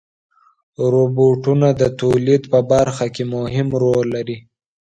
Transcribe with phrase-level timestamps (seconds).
[0.91, 4.37] روبوټونه د تولید په برخه کې مهم رول لري.